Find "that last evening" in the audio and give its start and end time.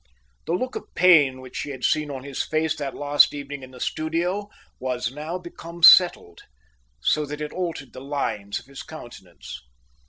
2.77-3.61